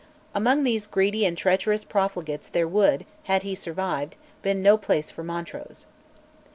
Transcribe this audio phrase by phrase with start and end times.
[0.33, 5.11] Among these greedy and treacherous profligates there would, had he survived, have been no place
[5.11, 5.85] for Montrose.